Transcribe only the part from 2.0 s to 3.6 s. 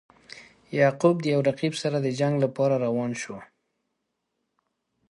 د جنګ لپاره روان شو.